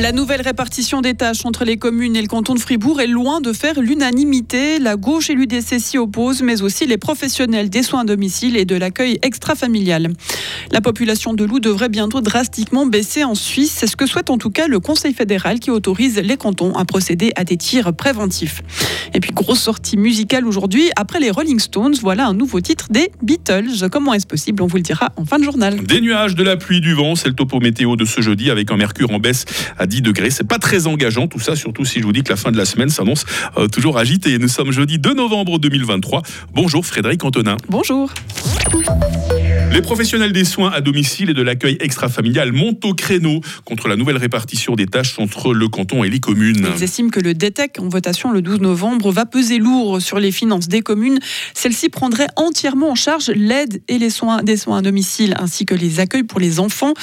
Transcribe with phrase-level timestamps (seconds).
[0.00, 3.42] La nouvelle répartition des tâches entre les communes et le canton de Fribourg est loin
[3.42, 4.78] de faire l'unanimité.
[4.78, 8.64] La gauche et l'UDC s'y opposent, mais aussi les professionnels des soins à domicile et
[8.64, 10.08] de l'accueil extra-familial.
[10.72, 13.74] La population de loups devrait bientôt drastiquement baisser en Suisse.
[13.76, 16.86] C'est ce que souhaite en tout cas le Conseil fédéral qui autorise les cantons à
[16.86, 18.62] procéder à des tirs préventifs.
[19.12, 20.90] Et puis, grosse sortie musicale aujourd'hui.
[20.96, 23.90] Après les Rolling Stones, voilà un nouveau titre des Beatles.
[23.92, 24.62] Comment est-ce possible?
[24.62, 25.84] On vous le dira en fin de journal.
[25.84, 28.70] Des nuages, de la pluie, du vent, c'est le topo météo de ce jeudi avec
[28.70, 29.44] un mercure en baisse
[29.76, 30.30] à 10 degrés.
[30.30, 32.56] C'est pas très engageant tout ça, surtout si je vous dis que la fin de
[32.56, 33.26] la semaine s'annonce
[33.58, 34.38] euh, toujours agitée.
[34.38, 36.22] Nous sommes jeudi 2 novembre 2023.
[36.54, 37.56] Bonjour Frédéric Antonin.
[37.68, 38.10] Bonjour.
[39.72, 43.94] Les professionnels des soins à domicile et de l'accueil extra-familial montent au créneau contre la
[43.94, 46.66] nouvelle répartition des tâches entre le canton et les communes.
[46.76, 50.32] Ils estiment que le DETEC, en votation le 12 novembre, va peser lourd sur les
[50.32, 51.20] finances des communes.
[51.54, 55.76] Celles-ci prendraient entièrement en charge l'aide et les soins des soins à domicile, ainsi que
[55.76, 56.94] les accueils pour les enfants.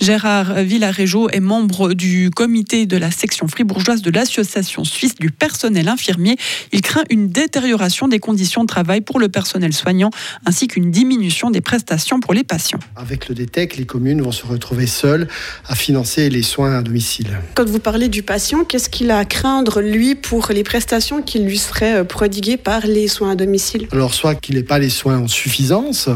[0.00, 5.88] Gérard Villarejo est membre du comité de la section fribourgeoise de l'Association suisse du personnel
[5.88, 6.36] infirmier.
[6.72, 10.10] Il craint une détérioration des conditions de travail pour le personnel soignant,
[10.46, 12.78] ainsi qu'une diminution des prestations pour les patients.
[12.96, 15.28] Avec le DTEC, les communes vont se retrouver seules
[15.66, 17.38] à financer les soins à domicile.
[17.54, 21.38] Quand vous parlez du patient, qu'est-ce qu'il a à craindre, lui, pour les prestations qui
[21.38, 23.88] lui seraient euh, prodiguées par les soins à domicile?
[23.92, 26.08] Alors, soit qu'il n'ait pas les soins en suffisance,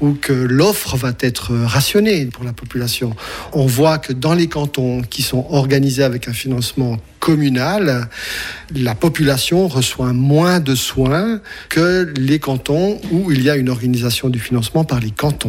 [0.00, 3.14] ou que l'offre va être rationnée pour la population.
[3.52, 8.08] On voit que dans les cantons qui sont organisés avec un financement communal,
[8.74, 14.28] la population reçoit moins de soins que les cantons où il y a une organisation
[14.28, 15.41] du financement par les cantons.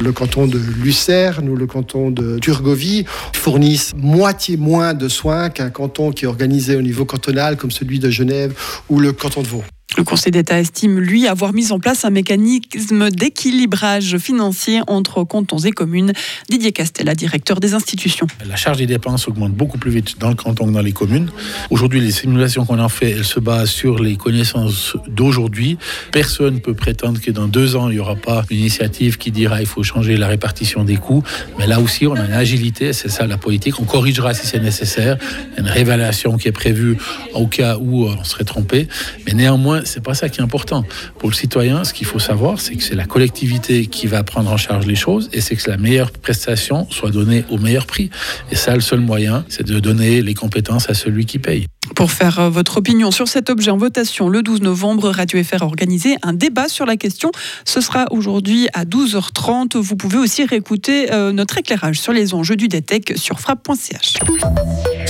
[0.00, 5.70] Le canton de Lucerne ou le canton de Turgovie fournissent moitié moins de soins qu'un
[5.70, 8.54] canton qui est organisé au niveau cantonal comme celui de Genève
[8.88, 9.64] ou le canton de Vaud.
[9.96, 15.58] Le Conseil d'État estime, lui, avoir mis en place un mécanisme d'équilibrage financier entre cantons
[15.58, 16.12] et communes.
[16.48, 18.28] Didier Castella, directeur des institutions.
[18.48, 21.30] La charge des dépenses augmente beaucoup plus vite dans le canton que dans les communes.
[21.70, 25.76] Aujourd'hui, les simulations qu'on en fait, elles se basent sur les connaissances d'aujourd'hui.
[26.12, 29.32] Personne ne peut prétendre que dans deux ans, il n'y aura pas une initiative qui
[29.32, 31.24] dira il faut changer la répartition des coûts.
[31.58, 33.80] Mais là aussi, on a une agilité, c'est ça la politique.
[33.80, 35.18] On corrigera si c'est nécessaire.
[35.52, 36.96] Il y a une révélation qui est prévue
[37.34, 38.86] au cas où on serait trompé.
[39.26, 40.84] Mais néanmoins, c'est pas ça qui est important.
[41.18, 44.50] Pour le citoyen, ce qu'il faut savoir, c'est que c'est la collectivité qui va prendre
[44.50, 48.10] en charge les choses et c'est que la meilleure prestation soit donnée au meilleur prix.
[48.50, 51.66] Et ça, le seul moyen, c'est de donner les compétences à celui qui paye.
[51.94, 55.62] Pour faire euh, votre opinion sur cet objet en votation, le 12 novembre, Radio FR
[55.62, 57.30] a organisé un débat sur la question.
[57.64, 59.76] Ce sera aujourd'hui à 12h30.
[59.76, 64.14] Vous pouvez aussi réécouter euh, notre éclairage sur les enjeux du DETEC sur frappe.ch.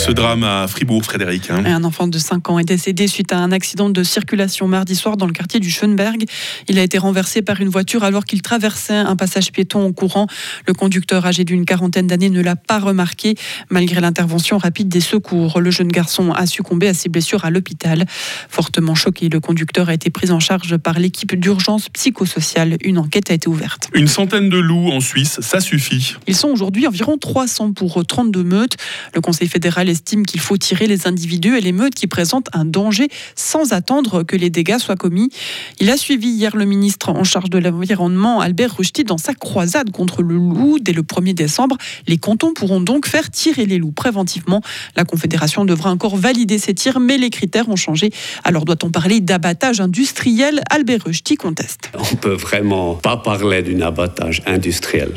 [0.01, 1.51] Ce drame à Fribourg, Frédéric.
[1.51, 1.63] Hein.
[1.67, 5.19] Un enfant de 5 ans est décédé suite à un accident de circulation mardi soir
[5.19, 6.25] dans le quartier du Schönberg.
[6.69, 10.27] Il a été renversé par une voiture alors qu'il traversait un passage piéton en courant.
[10.67, 13.35] Le conducteur âgé d'une quarantaine d'années ne l'a pas remarqué.
[13.69, 18.07] Malgré l'intervention rapide des secours, le jeune garçon a succombé à ses blessures à l'hôpital.
[18.49, 22.79] Fortement choqué, le conducteur a été pris en charge par l'équipe d'urgence psychosociale.
[22.83, 23.91] Une enquête a été ouverte.
[23.93, 26.15] Une centaine de loups en Suisse, ça suffit.
[26.27, 28.77] Ils sont aujourd'hui environ 300 pour 32 meutes.
[29.15, 32.65] Le Conseil fédéral estime qu'il faut tirer les individus et les meutes qui présentent un
[32.65, 35.31] danger sans attendre que les dégâts soient commis.
[35.79, 39.91] Il a suivi hier le ministre en charge de l'environnement, Albert Rushti, dans sa croisade
[39.91, 40.79] contre le loup.
[40.81, 44.63] Dès le 1er décembre, les cantons pourront donc faire tirer les loups préventivement.
[44.97, 48.11] La Confédération devra encore valider ces tirs, mais les critères ont changé.
[48.45, 50.63] Alors doit-on parler d'abattage industriel?
[50.71, 51.91] Albert Rushti conteste.
[51.95, 55.13] On peut vraiment pas parler d'un abattage industriel.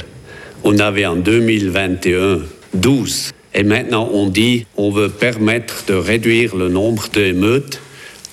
[0.64, 2.40] On avait en 2021
[2.74, 7.80] 12 et maintenant, on dit on veut permettre de réduire le nombre d'émeutes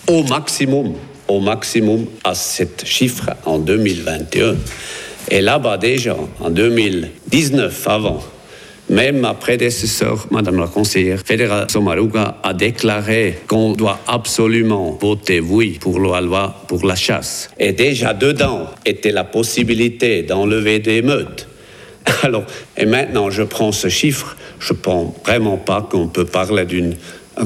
[0.08, 0.94] au maximum,
[1.28, 4.56] au maximum à cet chiffre en 2021.
[5.30, 8.22] Et là-bas déjà, en 2019, avant,
[8.88, 15.78] même ma prédécesseur, Madame la conseillère fédérale Somaruga, a déclaré qu'on doit absolument voter oui
[15.80, 17.50] pour la loi pour la chasse.
[17.58, 21.49] Et déjà dedans était la possibilité d'enlever des meutes.
[22.22, 22.44] Alors,
[22.76, 26.96] et maintenant, je prends ce chiffre, je ne pense vraiment pas qu'on peut parler d'une,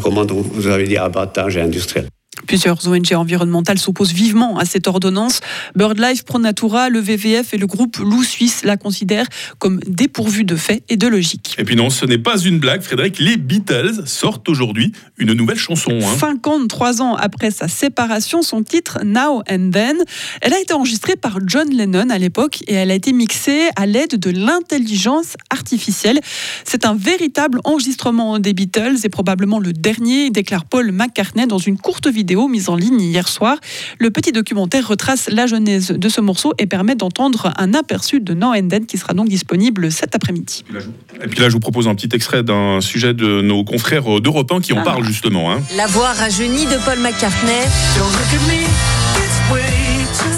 [0.02, 2.08] comment vous avez dit, abattage industriel.
[2.46, 5.40] Plusieurs ONG environnementales s'opposent vivement à cette ordonnance.
[5.76, 9.26] BirdLife, ProNatura, le WWF et le groupe Loup Suisse la considèrent
[9.58, 11.54] comme dépourvue de faits et de logique.
[11.58, 13.18] Et puis non, ce n'est pas une blague, Frédéric.
[13.18, 15.98] Les Beatles sortent aujourd'hui une nouvelle chanson.
[16.00, 17.04] 53 hein.
[17.04, 19.96] ans après sa séparation, son titre Now and Then,
[20.40, 23.86] elle a été enregistrée par John Lennon à l'époque et elle a été mixée à
[23.86, 26.20] l'aide de l'intelligence artificielle.
[26.64, 31.78] C'est un véritable enregistrement des Beatles et probablement le dernier, déclare Paul McCartney dans une
[31.78, 33.58] courte vidéo vidéo mise en ligne hier soir.
[33.98, 38.32] Le petit documentaire retrace la genèse de ce morceau et permet d'entendre un aperçu de
[38.32, 40.64] No Enden qui sera donc disponible cet après-midi.
[41.22, 44.50] Et puis là, je vous propose un petit extrait d'un sujet de nos confrères d'Europe
[44.52, 44.84] 1 qui en Ah.
[44.84, 45.52] parlent justement.
[45.52, 45.60] hein.
[45.76, 47.52] La voix rajeunie de Paul McCartney,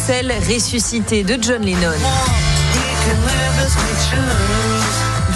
[0.07, 1.93] celle ressuscitée de John Lennon.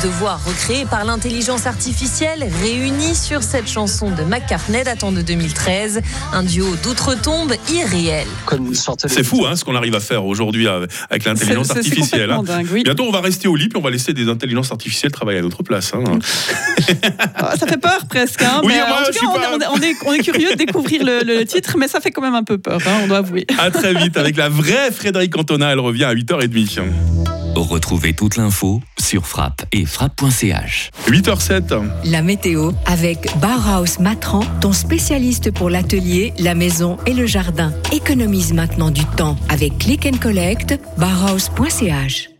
[0.02, 6.00] De voix recréées par l'intelligence artificielle réunies sur cette chanson de McCartney datant de 2013,
[6.32, 8.26] un duo d'outre-tombe irréel.
[9.08, 12.30] C'est fou hein, ce qu'on arrive à faire aujourd'hui avec l'intelligence artificielle.
[12.30, 12.36] hein.
[12.36, 12.82] complètement dingue, oui.
[12.82, 15.42] Bientôt, on va rester au lit puis on va laisser des intelligences artificielles travailler à
[15.42, 15.92] notre place.
[15.94, 16.18] hein.
[17.34, 18.40] Ah, Ça fait peur presque.
[18.42, 20.52] Hein, Oui, mais, moi, en tout cas, on, pas- est- on est, on est curieux
[20.52, 23.06] de découvrir le, le titre, mais ça fait quand même un peu peur, hein, on
[23.08, 23.46] doit avouer.
[23.58, 25.72] À très vite avec la vraie Frédéric Cantona.
[25.72, 26.80] Elle revient à 8h30.
[27.56, 30.90] Retrouvez toute l'info sur frappe et frappe.ch.
[31.06, 31.82] 8h07.
[32.04, 37.72] La météo avec Bauhaus Matran, ton spécialiste pour l'atelier, la maison et le jardin.
[37.92, 42.30] Économise maintenant du temps avec Click and Collect, bauhaus.ch.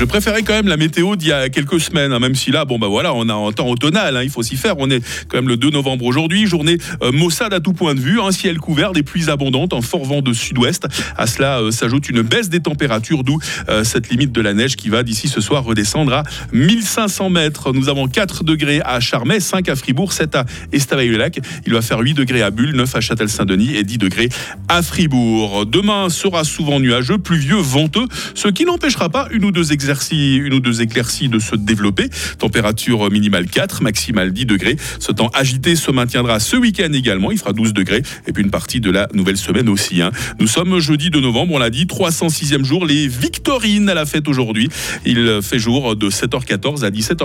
[0.00, 2.64] Je préférais quand même la météo d'il y a quelques semaines, hein, même si là,
[2.64, 4.76] bon bah voilà, on a un temps automnal, hein, il faut s'y faire.
[4.78, 8.00] On est quand même le 2 novembre aujourd'hui, journée euh, maussade à tout point de
[8.00, 10.86] vue, un ciel couvert, des pluies abondantes, un fort vent de sud-ouest.
[11.18, 14.76] À cela euh, s'ajoute une baisse des températures, d'où euh, cette limite de la neige
[14.76, 16.22] qui va d'ici ce soir redescendre à
[16.54, 17.74] 1500 mètres.
[17.74, 21.40] Nous avons 4 degrés à Charmey, 5 à Fribourg, 7 à Estavayer-le-Lac.
[21.66, 24.30] Il va faire 8 degrés à Bulle, 9 à Châtel-Saint-Denis et 10 degrés
[24.66, 25.66] à Fribourg.
[25.66, 30.54] Demain sera souvent nuageux, pluvieux, venteux, ce qui n'empêchera pas une ou deux exercices, une
[30.54, 32.08] ou deux éclaircies de se développer.
[32.38, 34.76] Température minimale 4, maximale 10 degrés.
[34.98, 37.30] Ce temps agité se maintiendra ce week-end également.
[37.30, 38.02] Il fera 12 degrés.
[38.26, 40.00] Et puis une partie de la nouvelle semaine aussi.
[40.02, 40.12] hein.
[40.38, 42.86] Nous sommes jeudi 2 novembre, on l'a dit, 306e jour.
[42.86, 44.68] Les Victorines à la fête aujourd'hui.
[45.04, 47.18] Il fait jour de 7h14 à 17h.